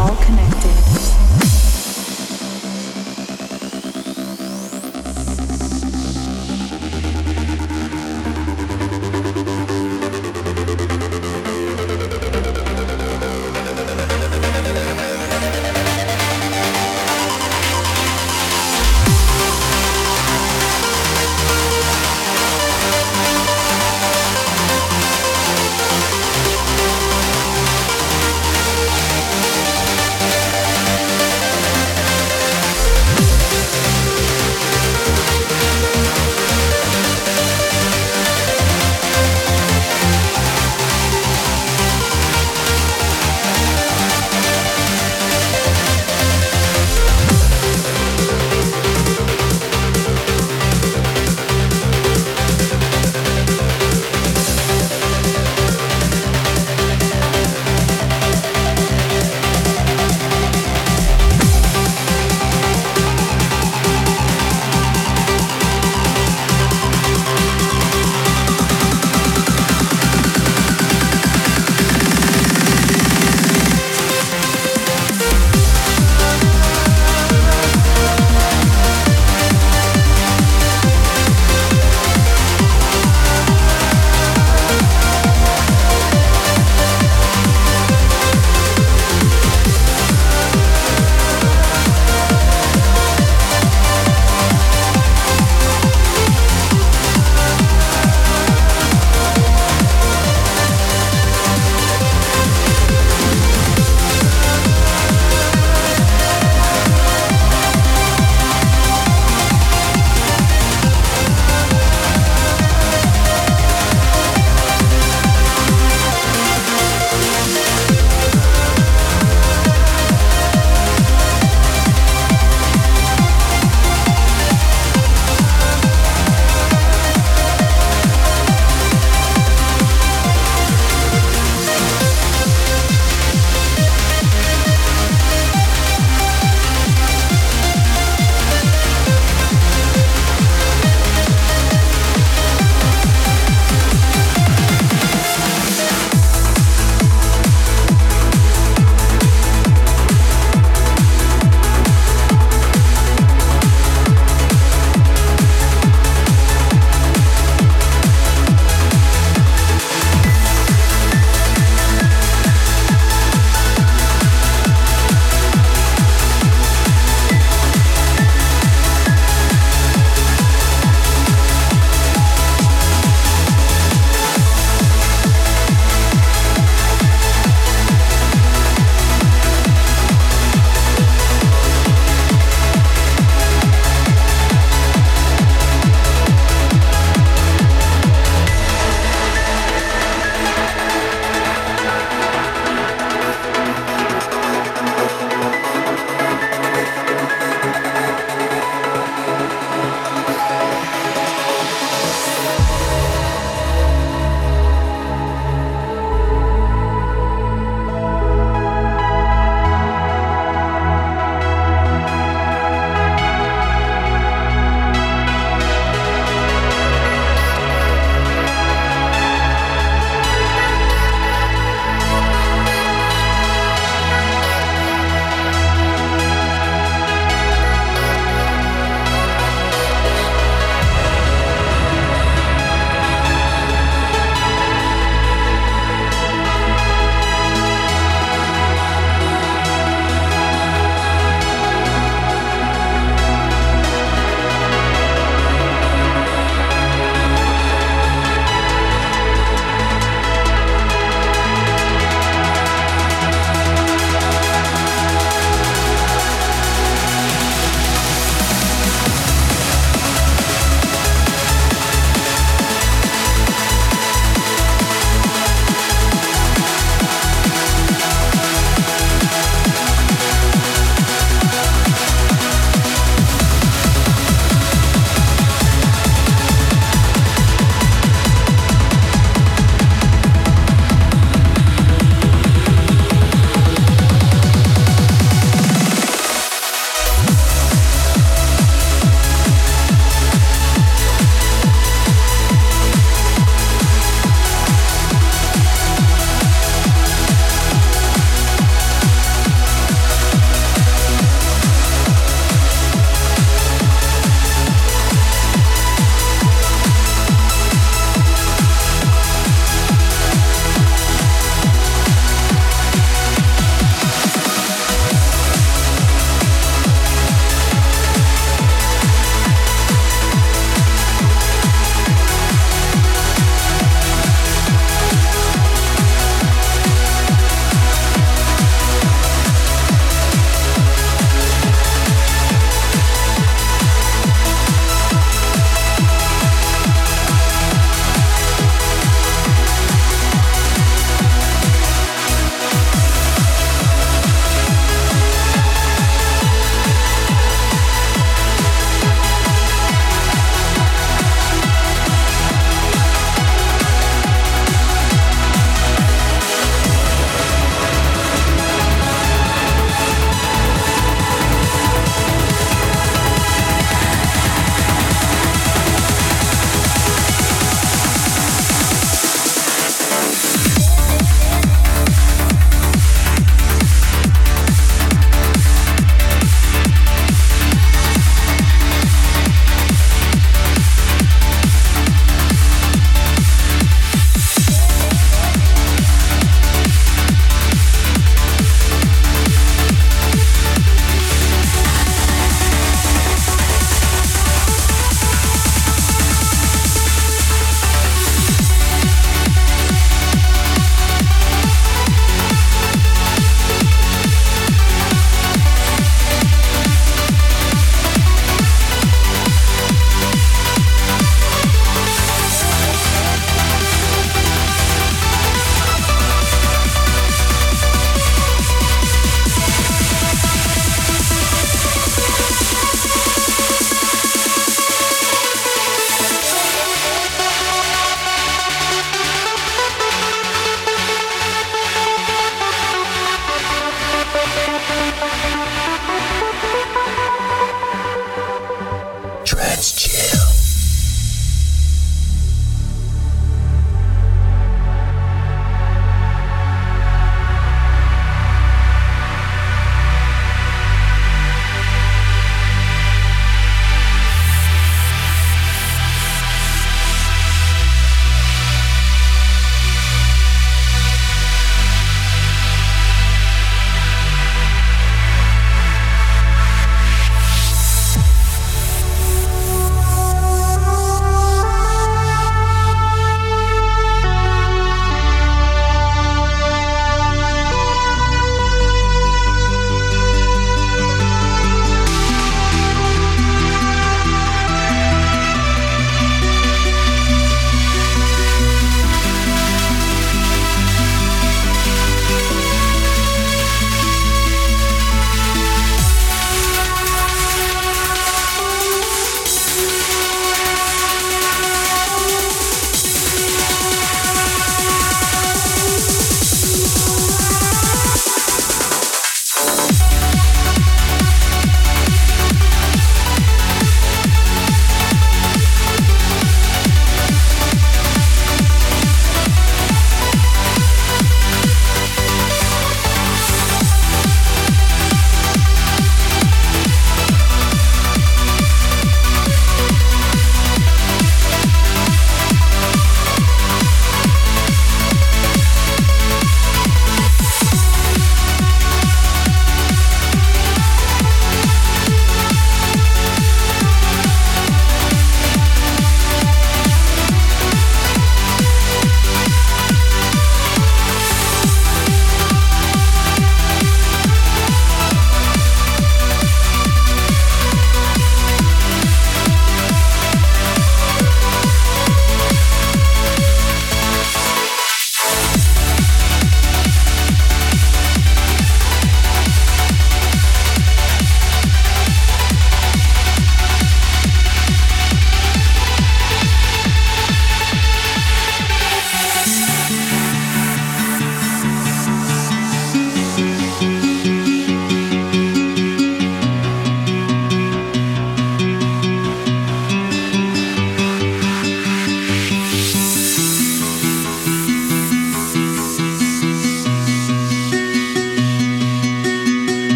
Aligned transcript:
all 0.00 0.16
connected. 0.16 1.69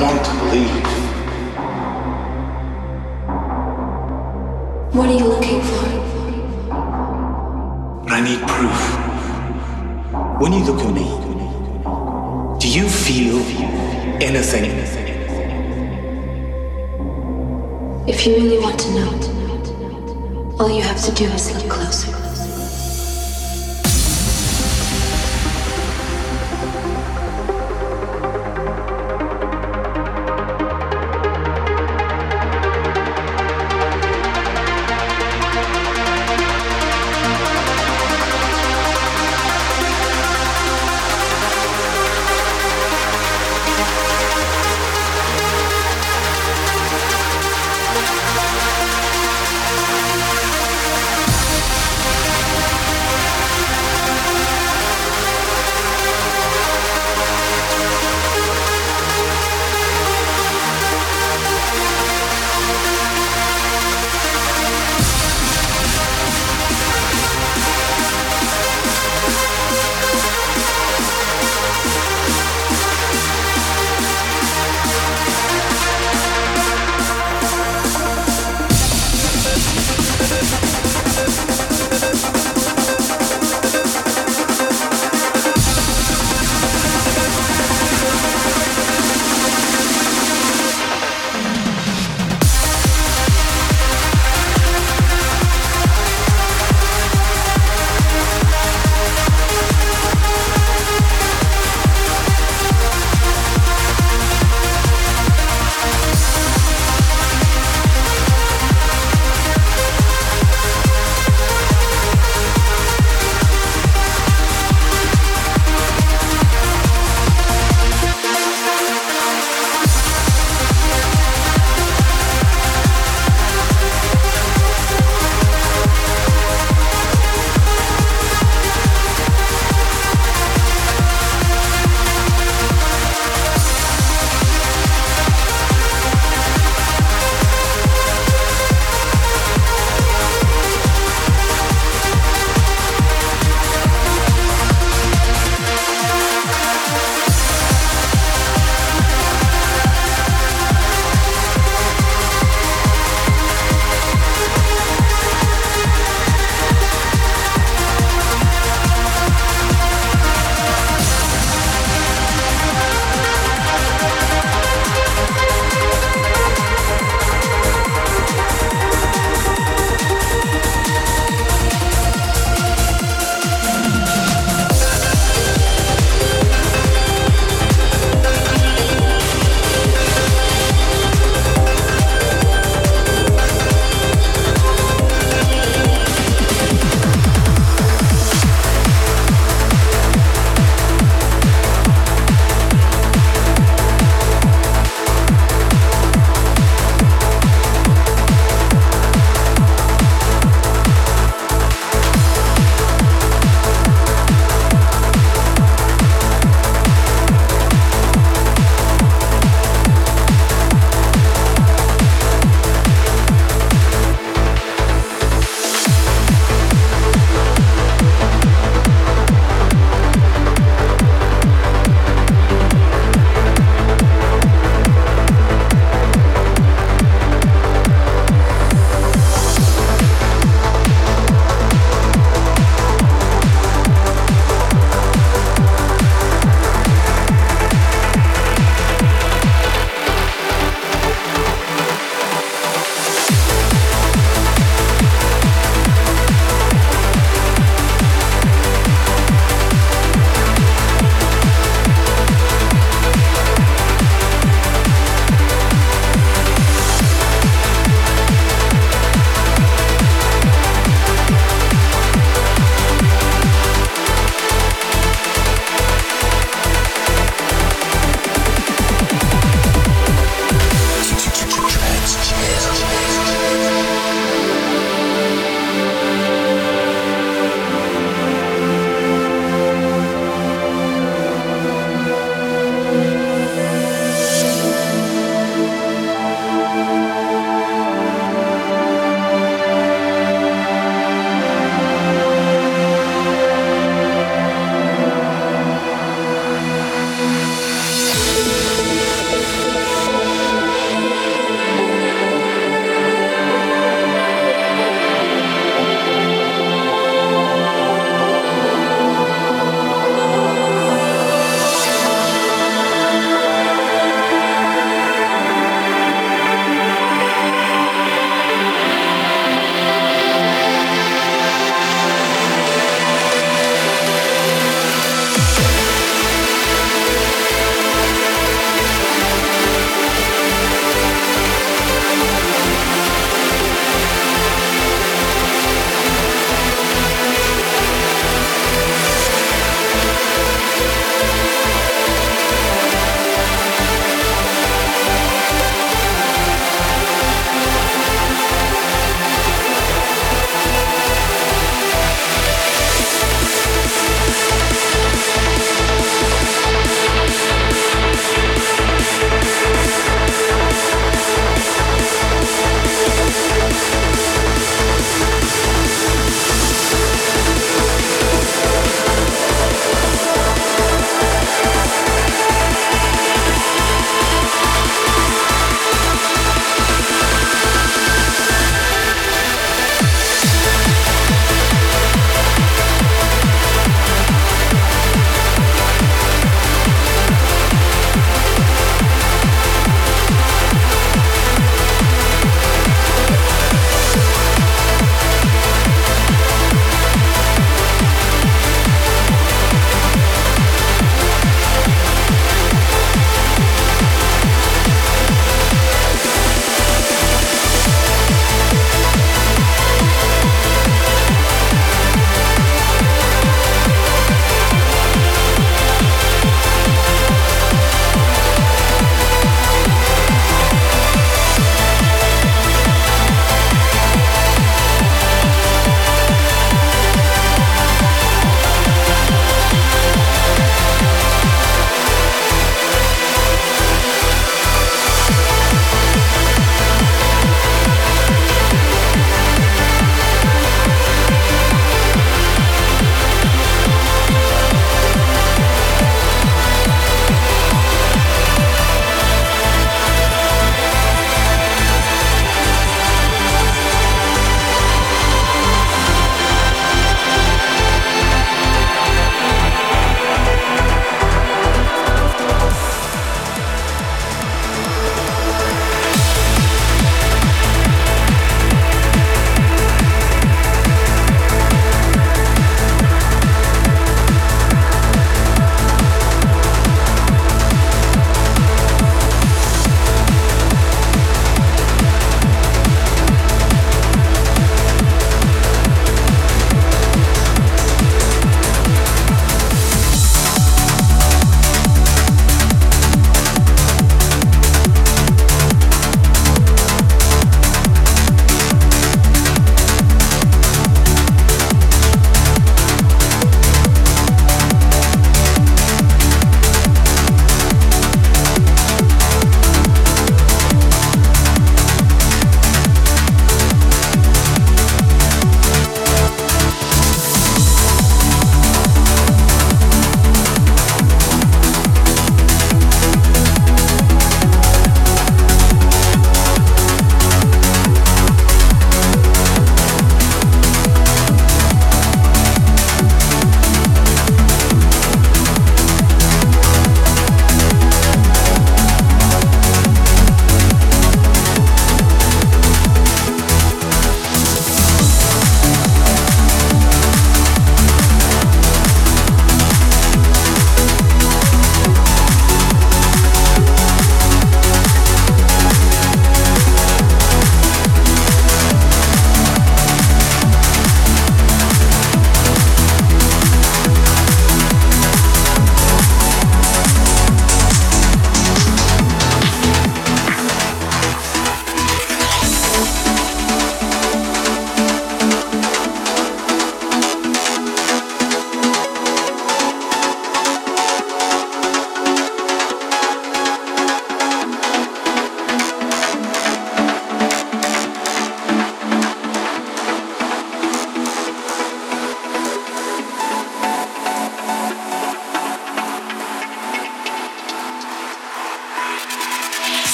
Want 0.00 0.24
to 0.24 0.32
believe. 0.40 0.86
What 4.94 5.08
are 5.08 5.18
you 5.18 5.26
looking 5.26 5.60
for? 5.62 5.86
I 8.08 8.20
need 8.20 8.40
proof. 8.46 8.80
When 10.40 10.52
you 10.52 10.64
look 10.64 10.80
at 10.80 10.92
me, 10.92 11.06
do 12.60 12.68
you 12.68 12.88
feel 12.88 13.38
anything? 14.22 14.64
If 18.08 18.26
you 18.26 18.36
really 18.36 18.58
want 18.58 18.78
to 18.80 18.90
know, 18.94 20.56
all 20.60 20.70
you 20.70 20.82
have 20.82 21.02
to 21.04 21.12
do 21.12 21.24
is 21.24 21.52
look 21.54 21.70
closer. 21.70 22.15